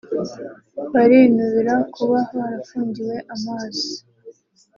barinubira 0.93 1.73
kuba 1.95 2.17
barafungiwe 2.35 3.15
amazi 3.35 3.89